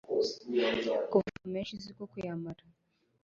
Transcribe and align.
kuvuga 1.09 1.41
menshi 1.53 1.81
si 1.83 1.91
ko 1.97 2.03
kuyamara 2.11 2.63